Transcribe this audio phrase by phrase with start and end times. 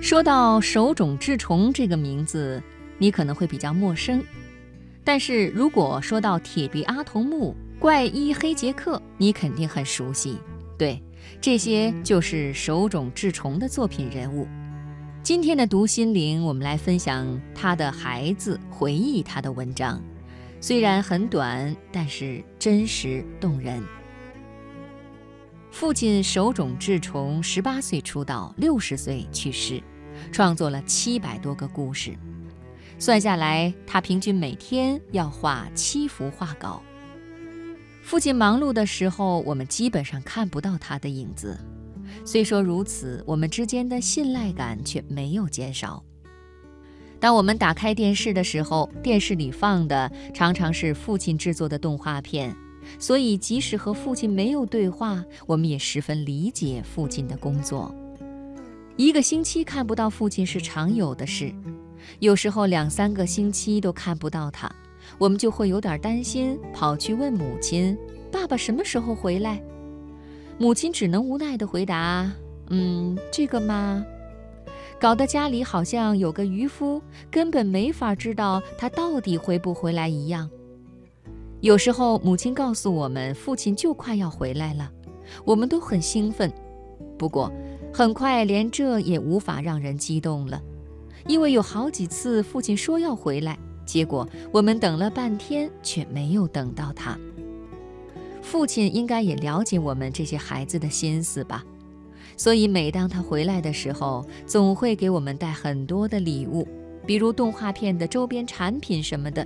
[0.00, 2.62] 说到手冢治虫这个名字，
[2.98, 4.24] 你可能会比较陌生。
[5.02, 10.38] 但是如果说到铁臂阿童木、怪医黑杰克，你肯定很熟悉。
[10.78, 11.02] 对，
[11.40, 14.46] 这些就是手冢治虫的作品人物。
[15.22, 20.00] 今天的读心灵，我们来分享他的孩子回忆他的文章，
[20.60, 23.82] 虽然很短，但是真实动人。
[25.78, 29.80] 父亲手冢治虫十八岁出道，六十岁去世，
[30.32, 32.18] 创作了七百多个故事，
[32.98, 36.82] 算下来，他平均每天要画七幅画稿。
[38.02, 41.56] 父亲忙碌的时候，我们基本上看不到他的影子。
[42.24, 46.02] 虽说如此，我们之间的信赖感却没有减少。
[47.20, 52.52] 当我们打开电视的时候，电视里放的常常是父亲制作的动画片。
[52.98, 57.94] 所以，即使和父亲没有对话，我们也十分理解父亲的工作。
[58.96, 61.52] 一个星期看不到父亲是常有的事，
[62.18, 64.68] 有时候两三个星期都看不到他，
[65.18, 67.96] 我们就会有点担心，跑去问母亲
[68.32, 69.62] ：“爸爸什么时候回来？”
[70.58, 72.28] 母亲只能无奈地回答
[72.70, 74.04] ：“嗯，这个嘛。”
[75.00, 80.50] 搞得家里好像有个渔夫，根本没法知道他到底回不回来一样。
[81.60, 84.88] 有时候，母亲告诉我们，父亲就快要回来了，
[85.44, 86.52] 我们都很兴奋。
[87.18, 87.52] 不过，
[87.92, 90.62] 很快连这也无法让人激动了，
[91.26, 97.18] 因为有好几次父亲说要回来，结果我们等了半天却没有等到他。
[98.40, 101.64] 父亲应该也了解我们这些孩子的心思吧，
[102.36, 106.68] 所以每当他回来的时候，总会给我们带很多的礼物，
[107.04, 109.44] 比如动画片的周边产品什么的。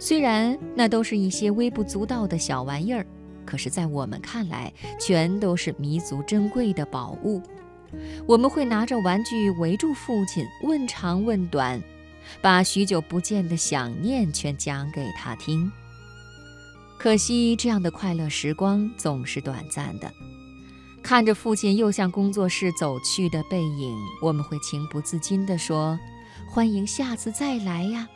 [0.00, 3.04] 虽然那都是一些微不足道的小玩意儿，
[3.44, 7.42] 可是，在我们看来，全都是弥足珍贵的宝物。
[8.26, 11.82] 我们会拿着玩具围住父亲，问长问短，
[12.40, 15.70] 把许久不见的想念全讲给他听。
[16.98, 20.10] 可惜，这样的快乐时光总是短暂的。
[21.02, 25.98] 看着父亲又向工作室走去的背影，我们会情不自禁地说
[26.48, 28.08] ：“欢迎下次再来呀。”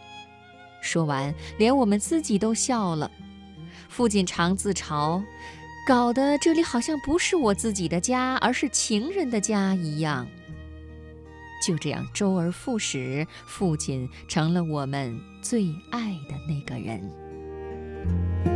[0.85, 3.11] 说完，连我们自己都笑了。
[3.89, 5.23] 父亲常自嘲，
[5.89, 10.27] 搞得这里好像不是我自己的家，而是情人的家一样。
[11.67, 18.54] 就这样，周而复始，父亲成了我们最爱的那个人。